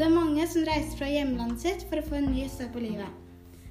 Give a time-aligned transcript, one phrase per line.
[0.00, 2.80] Det er mange som reiser fra hjemlandet sitt for å få en ny start på
[2.80, 3.04] livet.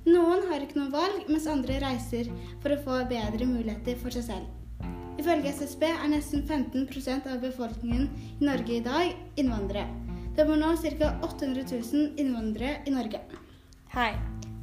[0.06, 2.28] Noen har ikke noe valg, mens andre reiser
[2.62, 4.92] for å få bedre muligheter for seg selv.
[5.18, 8.06] Ifølge SSB er nesten 15% av befolkningen
[8.36, 9.90] i Norge i dag innvandrere.
[10.38, 11.10] Det bor nå ca.
[11.26, 13.26] 800 000 innvandrere i Norge.
[13.96, 14.12] Hei.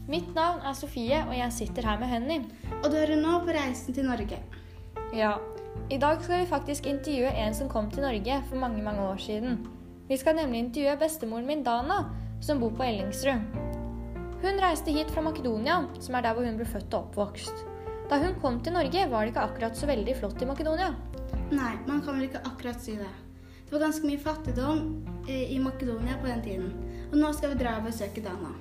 [0.07, 2.45] Mitt navn er Sofie, og jeg sitter her med Henny.
[2.85, 4.39] Og du hører nå på Reisen til Norge.
[5.19, 5.35] Ja,
[5.91, 9.19] i dag skal vi faktisk intervjue en som kom til Norge for mange, mange år
[9.19, 9.65] siden.
[10.09, 12.05] Vi skal nemlig intervjue bestemoren min, Dana,
[12.41, 13.57] som bor på Ellingsrud.
[14.43, 17.65] Hun reiste hit fra Makedonia, som er der hvor hun ble født og oppvokst.
[18.07, 20.93] Da hun kom til Norge, var det ikke akkurat så veldig flott i Makedonia.
[21.51, 23.11] Nei, man kan vel ikke akkurat si det.
[23.65, 24.85] Det var ganske mye fattigdom
[25.27, 26.71] eh, i Makedonia på den tiden.
[27.11, 28.55] Og nå skal vi dra og besøke Dana.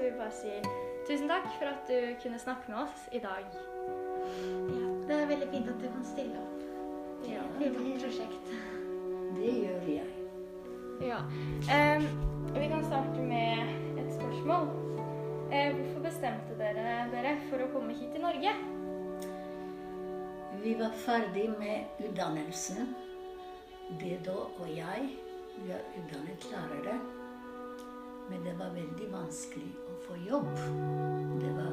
[0.00, 0.52] Så vil vi bare si
[1.08, 3.44] tusen takk for at du kunne snakke med oss i dag.
[3.52, 6.62] Ja, det er veldig fint at du kan stille opp.
[7.28, 7.42] Ja.
[7.58, 8.54] Det er et prosjekt.
[9.36, 10.06] Det gjør jeg.
[11.04, 11.20] Ja.
[11.76, 12.08] Um,
[12.56, 14.72] vi kan starte med et spørsmål.
[15.52, 18.56] Uh, hvorfor bestemte dere dere for å komme hit til Norge?
[20.64, 22.94] Vi var ferdig med utdannelsen.
[24.00, 25.16] da, og jeg
[25.60, 27.19] vi er utdannet lærere.
[28.30, 30.50] Men det var veldig vanskelig å få jobb.
[31.42, 31.72] Det var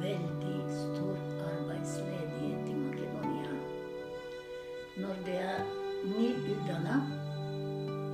[0.00, 3.58] veldig stor arbeidsledighet i Makedonia.
[5.02, 5.60] Når det er
[6.08, 6.96] nyutdanna,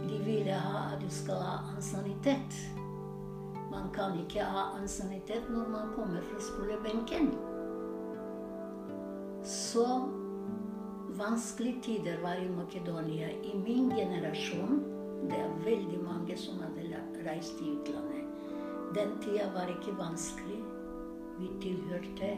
[0.09, 2.59] de ville ha at du skal ha ansiennitet.
[3.71, 7.31] Man kan ikke ha ansiennitet når man kommer fra skolebenken.
[9.47, 9.87] Så
[11.23, 13.31] vanskelige tider var i Makedonia.
[13.31, 14.96] I min generasjon
[15.31, 18.25] det er veldig mange som hadde reist til utlandet.
[18.95, 20.61] Den tida var ikke vanskelig.
[21.39, 22.31] Vi tilhørte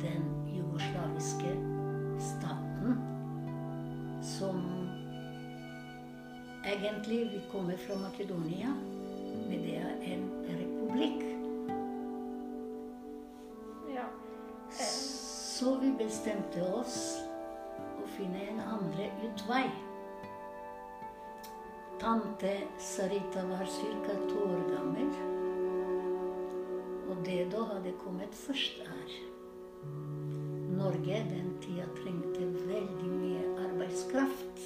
[0.00, 0.22] den
[0.56, 1.56] jugoslaviske
[2.20, 2.96] staten
[4.22, 4.62] som
[6.64, 8.72] egentlig vi kommer fra Makedonia,
[9.48, 11.22] men det er en republikk.
[13.94, 14.06] Ja.
[14.70, 16.98] Så vi bestemte oss
[18.00, 19.66] å finne en andre utvei.
[22.00, 24.14] Tante Sarita var ca.
[24.28, 25.10] to år gammel,
[27.10, 29.10] og det da hadde kommet først her.
[30.78, 34.64] Norge den tida trengte veldig mye arbeidskraft.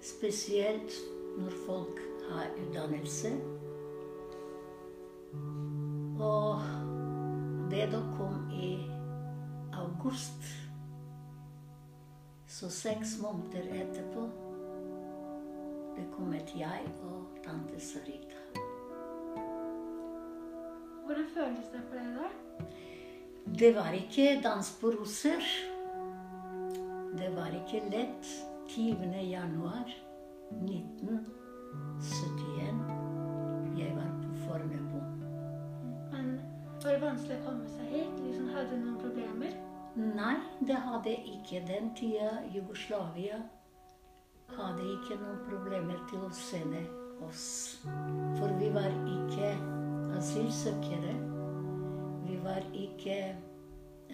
[0.00, 0.94] Spesielt
[1.38, 1.98] når folk
[2.30, 3.34] har utdannelse.
[6.22, 6.62] Og
[7.74, 8.76] det da kom i
[9.74, 10.46] august.
[12.46, 14.47] Så seks måneder etterpå
[16.18, 18.36] det kom jeg og tante Sarita.
[21.06, 22.28] Hvordan føles det for deg da?
[23.58, 25.42] Det var ikke dans på roser.
[27.18, 28.44] Det var ikke lett.
[28.68, 29.30] 20.
[29.30, 29.86] januar
[30.50, 32.74] 1971.
[33.78, 35.00] Jeg var på Fornebu.
[36.12, 36.40] Men
[36.82, 38.14] var det vanskelig å komme seg hit?
[38.26, 39.52] Liksom, hadde du noen problemer?
[39.96, 40.36] Nei,
[40.66, 42.30] det hadde ikke den tida.
[42.52, 43.36] Jugoslavia
[44.56, 46.80] hadde ikke noen problemer til å sende
[47.26, 47.78] oss.
[48.38, 49.52] For vi var ikke
[50.18, 51.14] asylsøkere.
[52.24, 53.18] Vi var ikke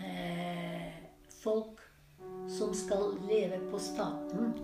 [0.01, 0.95] eh,
[1.43, 1.83] folk
[2.51, 4.55] som skal leve på staten.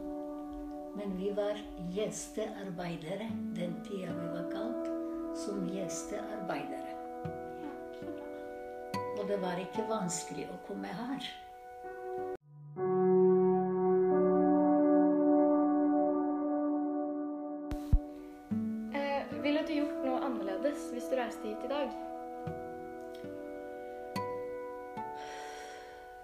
[0.96, 1.58] Men vi var
[1.94, 4.88] gjestearbeidere den tida vi var kalt
[5.38, 6.96] som gjestearbeidere.
[9.20, 11.30] Og det var ikke vanskelig å komme her.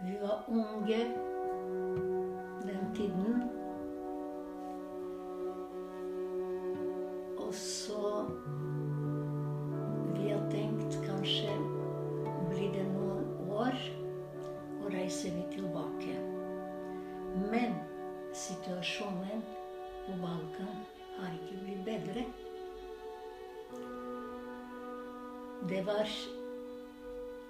[0.01, 1.05] Vi var unge
[2.63, 3.43] den tiden.
[7.39, 8.27] Og så
[10.15, 11.53] Vi har tenkt kanskje
[12.49, 13.77] blir det noen år,
[14.83, 16.17] og reiser vi tilbake.
[17.53, 17.77] Men
[18.35, 19.45] situasjonen
[20.07, 20.83] på Balkan
[21.19, 22.27] har ikke blitt bedre.
[25.69, 26.11] Det var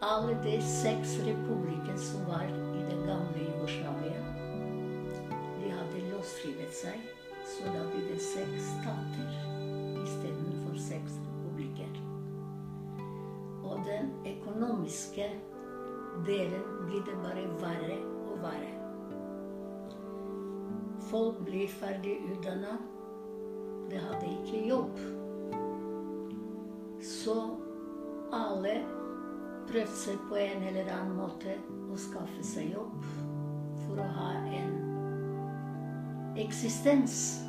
[0.03, 4.23] alle de seks republikkene som var i det gamle Jugoslavia.
[5.61, 7.05] De hadde løsrevet seg,
[7.47, 9.31] så da ble det seks stater
[10.03, 12.01] istedenfor seks republikker.
[13.67, 15.31] Og den økonomiske
[16.27, 18.73] delen blir det bare verre og verre.
[21.11, 22.77] Folk blir ferdig utdanna.
[23.91, 25.01] De hadde ikke jobb.
[27.03, 27.37] Så
[28.35, 28.81] alle
[29.69, 31.57] prøvde seg på en eller annen måte
[31.91, 33.05] å skaffe seg jobb
[33.85, 34.73] for å ha en
[36.41, 37.43] eksistens.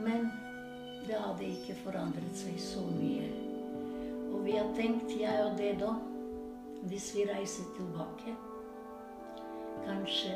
[0.00, 0.30] Men
[1.06, 3.28] det hadde ikke forandret seg så mye.
[4.30, 5.94] Og vi har tenkt, jeg og det da,
[6.88, 8.36] hvis vi reiser tilbake
[9.80, 10.34] Kanskje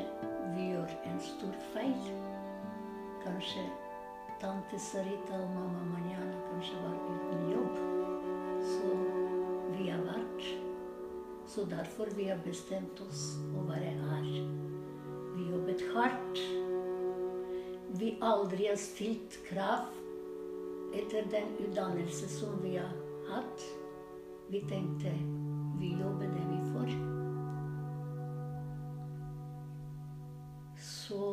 [0.55, 2.07] vi gjør en stor feil.
[3.25, 3.65] Kanskje
[4.41, 8.04] tante Sarita og mamma Manjana kanskje var uten jobb.
[11.55, 13.19] Så derfor vi har bestemt oss
[13.55, 14.25] å være her.
[15.37, 16.41] Vi jobbet hardt.
[17.95, 19.85] Vi aldri har stilt krav
[20.99, 22.91] etter den utdannelse som vi har
[23.29, 23.63] hatt.
[24.51, 25.15] Vi tenkte
[25.79, 26.91] vi jobber det vi får.
[30.89, 31.23] Så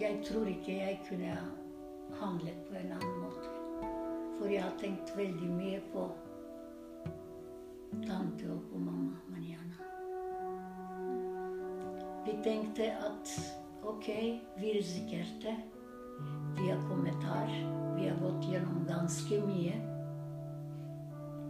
[0.00, 1.46] jeg tror ikke jeg kunne ha
[2.24, 3.56] handlet på en annen måte.
[4.40, 6.08] For jeg har tenkt veldig mye på
[8.06, 9.74] tante og mamma Mariana.
[12.26, 13.32] Vi tenkte at
[13.84, 14.08] ok,
[14.58, 15.56] vi risikerte.
[16.56, 17.48] Vi har kommet her.
[17.96, 19.74] Vi har gått gjennom ganske mye.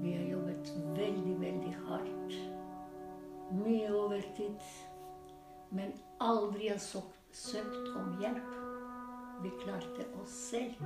[0.02, 2.38] Vi har jobbet veldig, veldig hardt.
[3.52, 4.60] Mye overtid.
[5.70, 6.80] Men aldri har
[7.32, 8.52] søkt om hjelp.
[9.42, 10.82] Vi klarte oss selv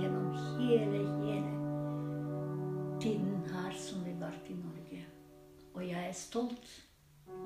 [0.00, 1.54] gjennom hele, hele
[3.00, 5.06] tiden her som vi var i Norge.
[5.74, 6.86] Og jeg er stolt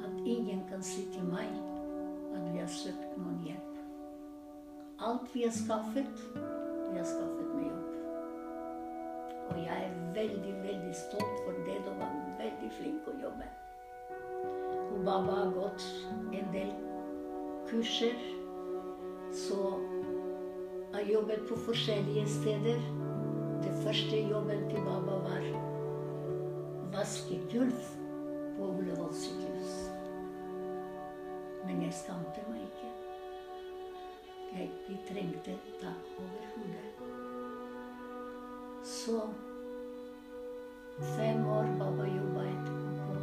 [0.05, 1.49] at ingen kan si til meg
[2.35, 3.79] at vi har søkt noen hjelp.
[5.01, 7.91] Alt vi har skaffet, vi har skaffet med jobb.
[9.49, 11.81] Og jeg er veldig, veldig stolt for det.
[11.87, 13.51] Du var veldig flink å jobbe.
[14.95, 15.85] Og Baba har gått
[16.37, 16.73] en del
[17.69, 18.17] kurser.
[19.35, 19.61] Så
[20.95, 22.91] har jobbet på forskjellige steder.
[23.65, 25.73] Det første jobben til Baba var
[26.95, 27.81] vaske gulv
[28.57, 29.73] på Ullevål sykehus.
[31.67, 32.91] Men jeg skamte meg ikke.
[34.55, 36.91] Jeg, de trengte tak over hodet.
[38.87, 39.19] Så
[41.17, 43.19] fem år pappa jobba etterpå på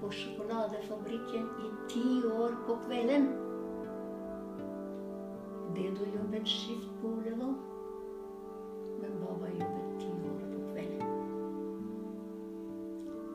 [0.00, 3.28] på sjokoladefabrikken i ti år på kvelden.
[5.76, 7.54] Det du jobbet skift på Ullevål.
[9.00, 11.10] Men Baba jobbet ti år på kvelden.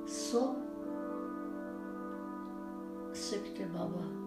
[0.07, 0.56] Så
[3.13, 4.19] søkte Baba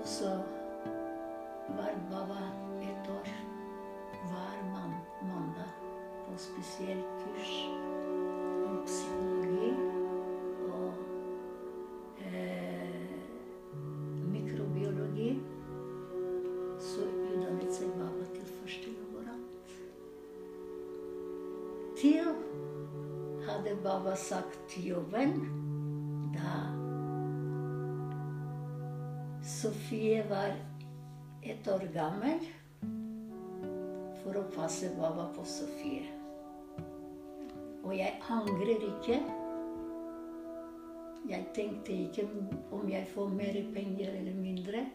[0.00, 0.30] Og så
[1.68, 2.40] var Baba
[2.82, 3.28] et år
[4.28, 5.70] hver man mandag
[6.26, 7.52] på spesielt kurs
[8.66, 9.72] om psykologi
[10.68, 10.92] og
[12.18, 13.10] eh,
[14.32, 15.30] mikrobiologi.
[16.78, 19.78] Så utdannet seg Baba til første laborant.
[21.98, 22.34] Til
[23.48, 25.67] hadde Baba sagt jobben
[29.68, 30.54] Sofie var
[31.44, 32.38] et år gammel
[34.22, 36.06] for å passe Baba på Sofie.
[37.82, 39.18] Og jeg angrer ikke.
[41.28, 42.24] Jeg tenkte ikke
[42.72, 44.86] om jeg får mer penger eller mindre.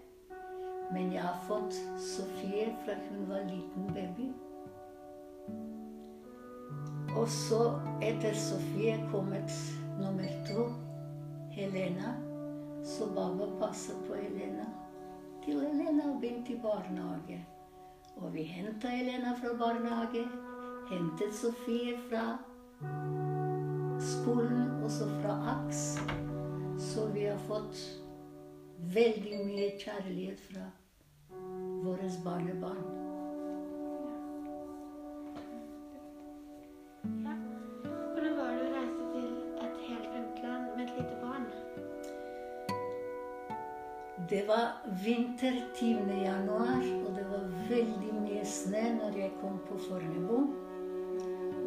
[0.89, 1.77] Men jeg har fått
[2.09, 4.31] Sofie fra hun var liten baby.
[7.13, 9.53] Og så, etter Sofie, kommet
[10.01, 10.71] nummer to,
[11.53, 12.17] Helena.
[12.83, 14.65] Så Baba passet på Helena
[15.45, 17.45] til Helena begynte i barnehage.
[18.15, 20.23] Og vi henta Helena fra barnehage,
[20.89, 22.37] hentet Sofie fra
[23.99, 25.83] skolen, også fra AKS.
[26.79, 27.79] Så vi har fått
[28.93, 30.67] veldig mye kjærlighet fra
[31.83, 33.02] våre barnebarn.
[44.33, 44.71] Det var
[45.05, 45.85] vinter 10.
[46.23, 50.39] januar, og det var veldig mye snø når jeg kom på Fornebu.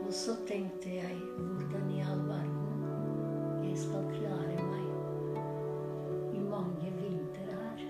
[0.03, 7.47] Og så tenkte jeg hvordan i all verden jeg skal klare meg i mange vintre
[7.61, 7.87] her.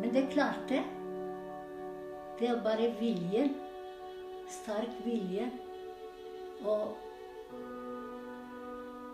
[0.00, 0.88] Men det klarte jeg.
[2.40, 3.52] Det er bare viljen.
[4.48, 5.50] sterk vilje.
[6.64, 6.96] Og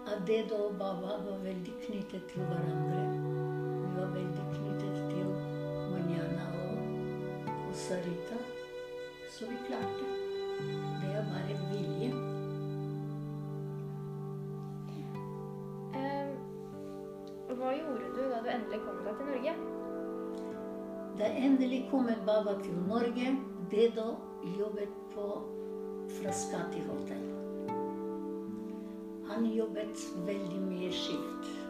[0.06, 3.31] at det og Baba var veldig knyttet til hverandre.
[4.12, 5.28] Veldig knyttet til
[5.92, 6.82] Manjana og,
[7.54, 8.40] og Sarita.
[9.32, 10.08] Så vi klarte.
[11.02, 12.10] Det er bare vilje.
[16.00, 16.34] Eh,
[17.56, 19.56] hva gjorde du da du endelig kom deg til Norge?
[21.18, 23.36] Da endelig kom Baba til Norge,
[23.70, 24.10] det da
[24.58, 25.26] jobbet på
[26.18, 27.28] Frascati hotell.
[29.28, 31.61] Han jobbet veldig mye skift.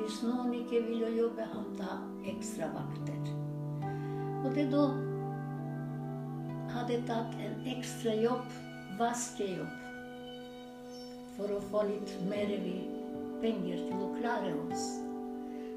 [0.00, 1.98] Hvis noen ikke ville jobbe, han ta
[2.30, 3.26] ekstra vakter.
[4.40, 4.86] Og det da
[6.72, 8.54] hadde tatt en ekstra jobb,
[8.96, 9.76] vaskejobb,
[11.36, 12.54] for å få litt mer
[13.44, 14.86] penger til å klare oss.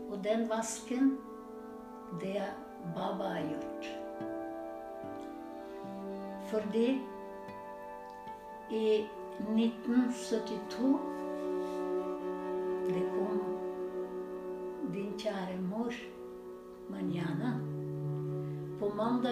[0.08, 1.18] Og den vasken,
[2.24, 2.56] det er
[2.96, 3.90] Baba har gjort.
[6.54, 6.88] Fordi
[8.72, 8.86] i
[9.52, 11.13] 1972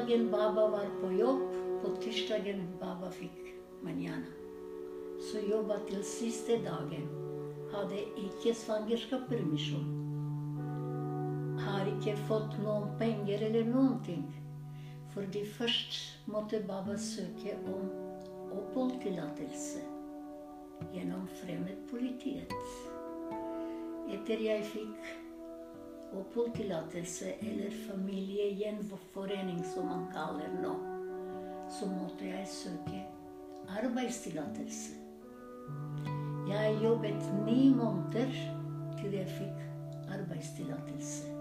[0.02, 1.42] mandagen Baba var på jobb,
[1.82, 3.54] på tirsdagen Baba fikk
[3.84, 4.32] Manjana.
[5.22, 7.06] Så jobba til siste dagen.
[7.72, 9.86] Hadde ikke svangerskapspermisjon.
[11.62, 14.26] Har ikke fått noen penger eller noen ting.
[15.14, 17.86] Fordi først måtte Baba søke om
[18.58, 19.86] oppholdstillatelse
[20.96, 22.58] gjennom fremmedpolitiet.
[24.10, 25.14] Etter jeg fikk
[26.18, 30.74] oppholdstillatelse, eller familiegjenforening som man kaller nå,
[31.72, 33.04] så måtte jeg søke
[33.80, 34.98] arbeidstillatelse.
[36.52, 38.34] Jeg jobbet ni måneder
[39.00, 39.62] til jeg fikk
[40.12, 41.32] arbeidstillatelse.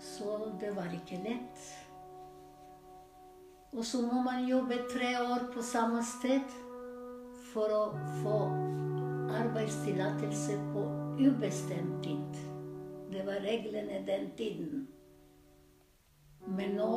[0.00, 1.64] Så det var ikke lett.
[3.72, 6.52] Og så må man jobbe tre år på samme sted
[7.52, 7.84] for å
[8.22, 8.38] få
[9.34, 12.36] arbeidstillatelse på ubestemt tid.
[13.12, 14.86] Det var reglene den tiden.
[16.46, 16.90] Men nå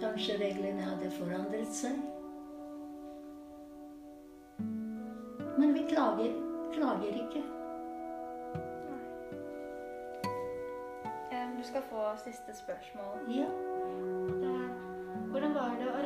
[0.00, 1.98] kanskje reglene hadde forandret seg.
[5.58, 6.34] Men vi klager,
[6.74, 7.42] klager ikke.
[11.58, 13.34] Du skal få siste spørsmål.
[13.34, 13.48] Ja.
[15.30, 15.97] Hvordan var det å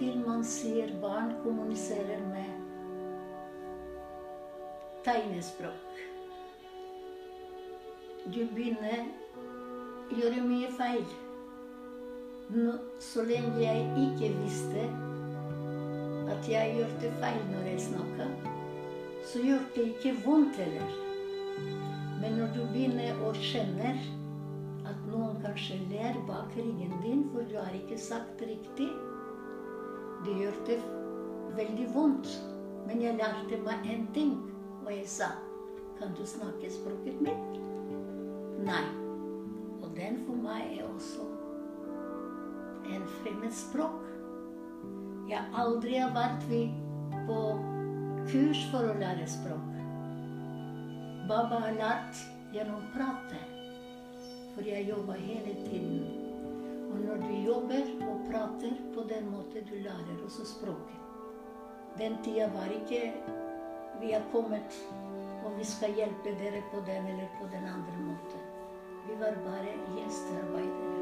[0.00, 2.52] til man sier barn kommuniserer med
[5.04, 5.98] tegnespråk.
[8.32, 11.04] Du begynner å gjøre mye feil.
[12.54, 12.78] Nå,
[13.10, 14.86] så lenge jeg ikke visste
[16.32, 18.30] at jeg gjorde feil når jeg snakka,
[19.28, 20.96] så gjorde det ikke vondt heller.
[22.22, 23.92] Men når du begynner å kjenne
[24.88, 28.88] at noen kanskje ler bak ryggen din, for du har ikke sagt riktig.
[30.24, 30.78] Det gjør det
[31.56, 32.32] veldig vondt.
[32.86, 34.36] Men jeg lærte meg én ting,
[34.84, 35.32] og jeg sa
[36.00, 37.58] Kan du snakke språket mitt?
[38.64, 38.84] Nei.
[39.82, 41.26] Og den for meg er også
[42.90, 44.00] en fremmed språk.
[45.30, 46.46] Jeg aldri har vært
[47.28, 47.38] på
[48.30, 49.68] kurs for å lære språk.
[51.28, 52.22] Baba har lært
[52.54, 53.56] gjennom pratet.
[54.54, 56.08] For jeg jobber hele tiden.
[56.90, 57.89] Og når du jobber
[59.00, 60.96] på den måten, du lærer også språket.
[61.98, 63.12] Den tida var ikke
[64.00, 64.76] vi har kommet
[65.44, 68.42] og vi skal hjelpe dere på den eller på den andre måten.
[69.06, 70.98] Vi var bare gjestearbeidere.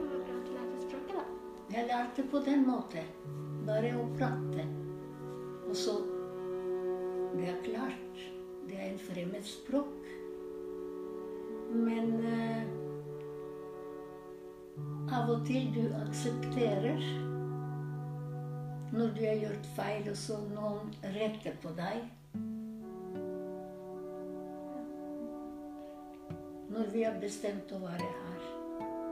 [0.00, 1.24] Det var bra at du lærte språket, da.
[1.76, 3.12] Jeg lærte på den måten.
[3.66, 4.66] Bare å prate.
[5.68, 6.00] Og så
[7.30, 8.22] Det er klart,
[8.66, 10.08] det er en fremmed språk.
[11.70, 12.49] Men eh,
[15.20, 17.00] av og til du aksepterer
[18.90, 22.00] når du har gjort feil, og så noen retter på deg.
[26.70, 28.48] Når vi har bestemt å være her,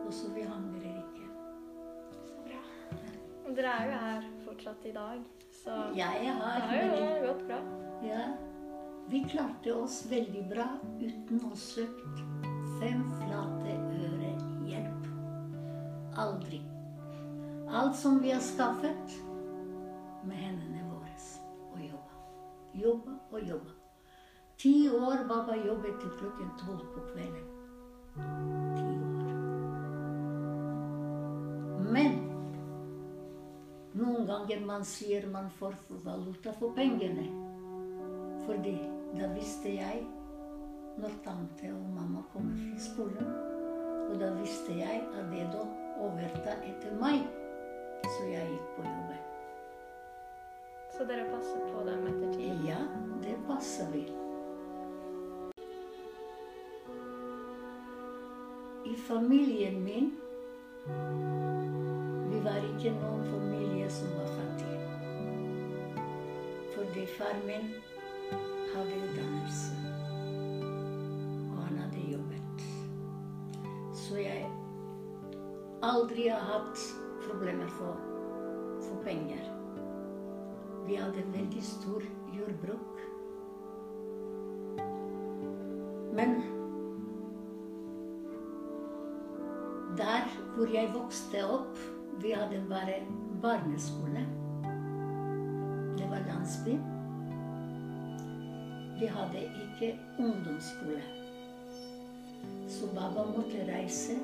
[0.07, 1.29] og så vi angrer ikke.
[2.25, 2.63] Så bra.
[3.45, 5.23] Og Dere er jo her fortsatt i dag,
[5.61, 7.61] så Jeg er det har jo gått bra.
[8.09, 8.25] ja,
[9.13, 12.29] vi klarte oss veldig bra uten å søke
[12.81, 13.58] fem flate.
[16.19, 16.63] Aldri.
[17.71, 19.19] Alt som vi har skaffet,
[20.27, 21.13] med hendene våre
[21.73, 22.15] og jobba.
[22.75, 23.75] Jobba og jobba.
[24.59, 27.47] Ti år Baba jobbet til klokken tolv på kvelden.
[28.77, 29.29] Ti år.
[31.95, 32.19] Men
[33.95, 37.29] noen ganger man sier man får valuta for pengene.
[38.47, 38.75] Fordi
[39.15, 40.03] da visste jeg
[40.99, 43.31] når tante og mamma kommer fra skolen.
[44.09, 45.63] Og da visste jeg at det da
[45.99, 47.27] overta etter meg.
[48.09, 49.25] Så jeg gikk på jobben.
[50.95, 52.65] Så dere passet på dem etter tid?
[52.67, 52.81] Ja,
[53.23, 54.07] det passer vi.
[58.89, 60.15] I familien min
[62.29, 64.79] Vi var ikke noen familie som var fattig.
[66.77, 67.69] Fordi far min
[68.73, 69.88] hadde utdannelse.
[75.83, 76.81] Aldri har hatt
[77.27, 77.97] problemer for,
[78.83, 79.43] for penger.
[80.89, 82.05] Vi hadde veldig stor
[82.35, 83.03] jordbruk.
[86.19, 86.41] Men
[89.99, 91.79] der hvor jeg vokste opp,
[92.23, 92.99] vi hadde bare
[93.43, 94.25] barneskole.
[95.99, 96.75] Det var landsby.
[98.99, 101.03] Vi hadde ikke ungdomsskole.
[102.69, 104.19] Så baba måtte reise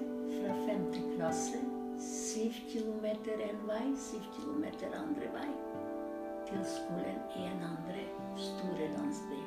[0.44, 1.58] fra femte klasse
[1.98, 5.52] syv kilometer en vei, syv kilometer andre vei
[6.44, 8.02] til skolen i en andre
[8.36, 9.38] store landsby.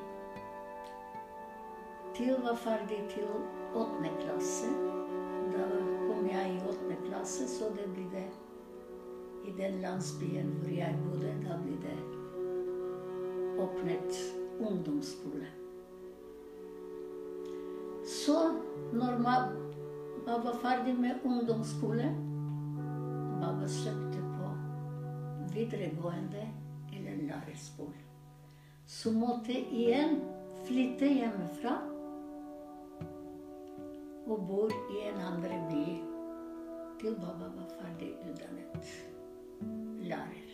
[2.18, 3.28] Til var ferdig til
[3.78, 4.72] åttende klasse.
[5.54, 5.68] Da
[6.08, 8.26] kom jeg i åttende klasse, så det blir det
[9.46, 12.00] i den landsbyen hvor jeg bodde, da ble det
[13.62, 14.20] åpnet
[14.60, 15.46] ungdomsskole.
[18.08, 18.42] Så
[18.94, 19.67] når man
[20.28, 22.10] var ferdig med ungdomsskole,
[23.42, 24.50] Baba søkte på
[25.54, 26.48] videregående
[26.94, 28.02] eller lærerskole.
[28.86, 30.20] Så måtte jeg igjen
[30.68, 31.78] flytte hjemmefra
[34.28, 35.86] og bor i en andre by
[37.02, 38.92] til Baba var ferdig utdannet
[40.08, 40.54] lærer.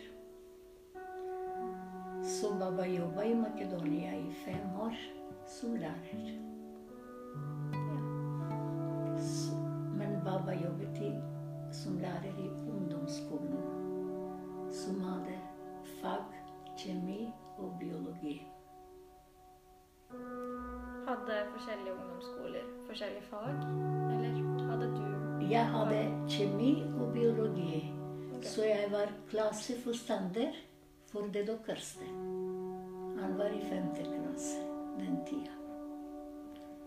[2.22, 4.96] Så Baba jobba i Makedonia i fem år
[5.46, 6.53] som lærer.
[10.62, 11.12] Jobbet i,
[11.72, 13.58] som lærer i ungdomsskolen,
[14.70, 15.38] som hadde
[16.00, 16.24] fag
[16.78, 18.46] kjemi og biologi.
[21.08, 23.48] Hadde forskjellige ungdomsskoler forskjellige fag?
[24.12, 24.32] Eller
[24.70, 25.04] hadde du
[25.50, 27.92] Jeg hadde kjemi og biologi,
[28.36, 28.42] okay.
[28.42, 30.52] så jeg var klasseforstander
[31.12, 32.04] for det dokkerste.
[33.20, 34.58] Han var i femte klasse
[34.98, 35.50] den tida.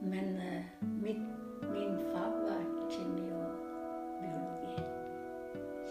[0.02, 1.22] Men uh, mitt,
[1.62, 3.47] min fag var kjemi og
[4.22, 4.76] biologi.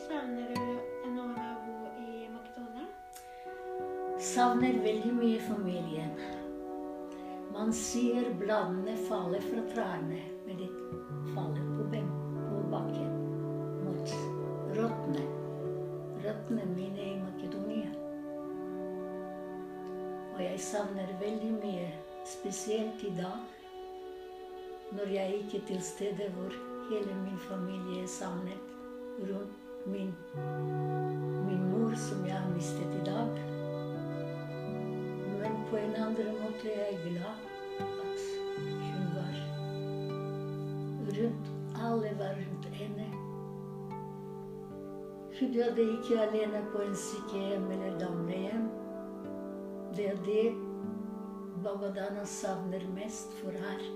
[0.06, 0.62] Savner du
[1.08, 2.86] en år å bo i Makedonia?
[4.32, 6.12] Savner veldig mye familien.
[7.56, 10.66] Man sier bladene faller fra trærne, men de
[11.32, 12.10] faller på, ben,
[12.50, 13.14] på bakken
[13.86, 14.16] mot
[14.76, 15.24] røttene.
[16.26, 17.92] Røttene mine i Makedonia.
[20.36, 21.90] Og jeg savner veldig mye,
[22.28, 23.40] spesielt i dag,
[24.92, 26.52] når jeg ikke er til stede hvor
[26.90, 28.74] hele min familie er samlet
[29.18, 30.14] rundt min,
[31.46, 33.28] min mor, som jeg har mistet i dag.
[35.40, 37.38] Men på en andre måte er jeg glad
[37.80, 38.24] at
[38.86, 39.36] hun var
[41.18, 41.52] rundt.
[41.76, 43.06] Alle var rundt henne.
[45.40, 48.68] Hun døde ikke alene på en sykehjem eller gamlehjem.
[49.96, 50.54] Det er det
[51.64, 53.86] Babadana savner mest for her.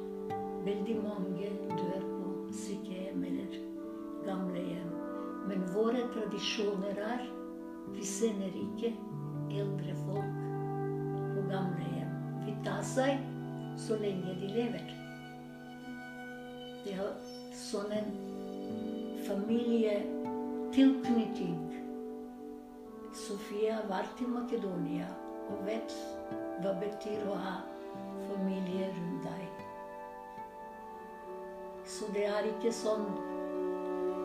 [0.64, 2.09] Veldig mange dør
[2.54, 3.58] sykehjem eller
[4.26, 4.90] gamlehjem.
[5.48, 7.20] Men våre tradisjoner er
[7.90, 8.94] vi sender ikke
[9.50, 10.34] eldre folk
[11.34, 12.12] på gamlehjem.
[12.46, 13.18] Vi tar seg
[13.80, 14.86] så lenge de lever.
[16.84, 17.12] De har
[17.56, 18.10] sånn en
[19.26, 21.58] familietilknytning.
[23.26, 25.08] Sofia har vært i Makedonia
[25.50, 25.90] og vet
[26.62, 27.56] hva betyr å ha
[28.28, 29.09] familie rundt.
[31.90, 33.08] Så det er ikke sånn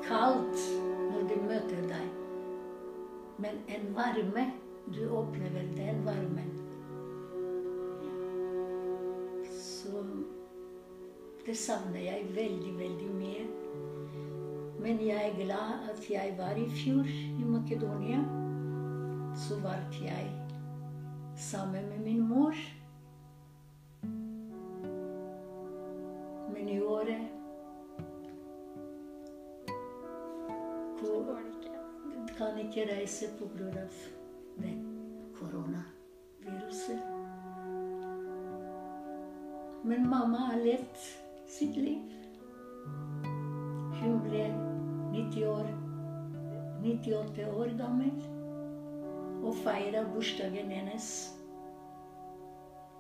[0.06, 0.60] kaldt
[1.10, 2.12] når de møter deg,
[3.41, 4.45] men en varme.
[4.93, 6.51] Du opplever den varmen.
[9.49, 10.04] Så
[11.47, 13.47] det savner jeg veldig, veldig mye.
[14.84, 18.21] Men jeg er glad at jeg var i fjor i Makedonia.
[19.34, 20.30] Så var jeg
[21.34, 22.54] sammen med min mor.
[26.54, 27.35] Men i året
[32.38, 33.88] kan ikke reise pga.
[35.36, 37.02] koronaviruset.
[39.84, 40.98] Men mamma har levd
[41.48, 42.12] sitt liv.
[44.02, 44.45] Hun ble
[45.13, 45.67] 90 år,
[46.84, 48.12] 98 år gammel
[49.45, 51.10] og feira bursdagen hennes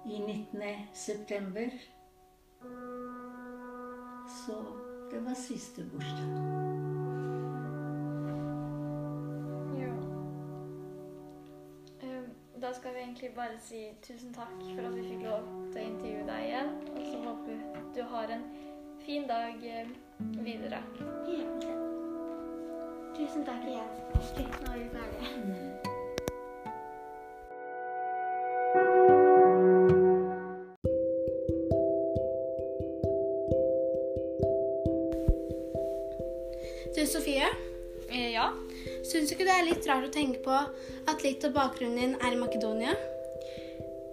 [0.05, 0.61] i 19.
[0.93, 1.69] september.
[4.45, 4.59] Så
[5.11, 6.94] det var siste bursdag.
[13.15, 16.71] Egentlig bare si tusen takk for at vi fikk lov til å intervjue deg igjen.
[16.91, 17.59] Og så håper vi
[17.95, 18.43] du har en
[19.05, 19.87] fin dag eh,
[20.43, 20.81] videre.
[21.31, 21.45] Ja.
[23.15, 23.87] Tusen takk igjen.
[24.11, 25.31] Nå er vi ferdige.
[36.95, 37.47] Du, Sofie.
[38.11, 38.64] Eh, Ja.
[39.05, 42.15] Syns du ikke det er litt rart å tenke på at litt av bakgrunnen din
[42.17, 42.95] er i Makedonia?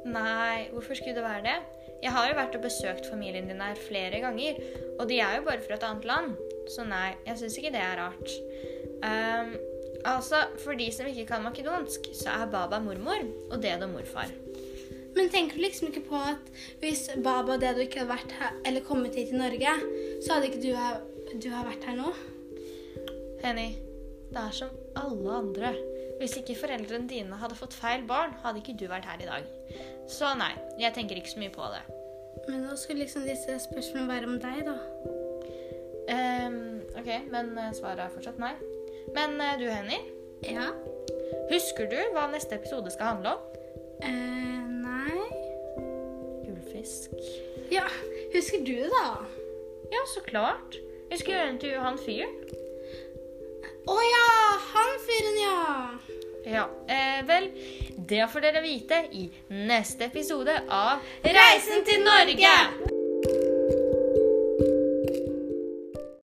[0.04, 1.58] Nei, hvorfor skulle det være det?
[2.02, 4.58] Jeg har jo vært og besøkt familien din her flere ganger,
[4.98, 6.32] og de er jo bare fra et annet land.
[6.74, 8.34] Så nei, jeg syns ikke det er rart.
[9.06, 9.54] Um,
[10.10, 14.34] altså, for de som ikke kan makedonsk, så er Baba mormor og Dedo morfar.
[15.16, 16.52] Men tenker du liksom ikke på at
[16.82, 19.78] hvis Baba og Dedo ikke hadde vært her, eller kommet hit til Norge,
[20.24, 20.70] så hadde ikke du,
[21.38, 22.14] du vært her nå?
[23.42, 23.72] Henny,
[24.32, 25.72] det er som alle andre.
[26.20, 29.48] Hvis ikke foreldrene dine hadde fått feil barn, hadde ikke du vært her i dag.
[30.10, 31.82] Så nei, jeg tenker ikke så mye på det.
[32.48, 34.76] Men da skulle liksom disse spørsmålene være om deg, da.
[36.12, 36.56] Um,
[36.98, 38.52] ok, men eh, svaret er fortsatt nei.
[39.14, 40.00] Men eh, du, Henny,
[40.48, 40.68] Ja?
[41.52, 43.44] husker du hva neste episode skal handle om?
[44.02, 45.20] Eh, nei
[46.42, 47.14] Gullfisk.
[47.70, 47.86] Ja,
[48.34, 49.22] husker du det, da?
[49.92, 50.78] Ja, så klart.
[51.10, 52.36] Vi skal gjøre intervju han fyren.
[53.82, 54.26] Å ja!
[54.72, 55.62] Han fyren, ja!
[56.44, 57.48] Ja, eh, vel,
[57.96, 62.54] det får dere vite i neste episode av Reisen til Norge!